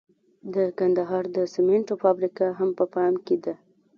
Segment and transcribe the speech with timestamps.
[0.53, 3.53] د کندهار د سمنټو فابریکه هم په پام کې ده.